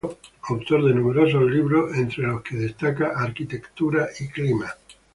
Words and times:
Autor 0.49 0.83
de 0.85 0.95
numerosos 0.95 1.43
libros, 1.51 1.95
entre 1.95 2.23
los 2.23 2.41
que 2.41 2.55
destaca 2.55 3.11
"Arquitectura 3.15 4.07
y 4.19 4.29
Clima. 4.29 4.73